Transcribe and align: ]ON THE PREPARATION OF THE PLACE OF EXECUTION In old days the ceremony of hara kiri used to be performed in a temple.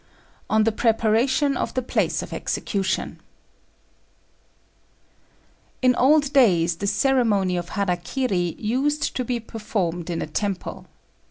]ON 0.49 0.63
THE 0.63 0.71
PREPARATION 0.71 1.55
OF 1.55 1.75
THE 1.75 1.83
PLACE 1.83 2.23
OF 2.23 2.33
EXECUTION 2.33 3.21
In 5.83 5.93
old 5.95 6.33
days 6.33 6.77
the 6.77 6.87
ceremony 6.87 7.55
of 7.55 7.69
hara 7.77 7.97
kiri 7.97 8.55
used 8.57 9.15
to 9.15 9.23
be 9.23 9.39
performed 9.39 10.09
in 10.09 10.19
a 10.19 10.25
temple. 10.25 10.87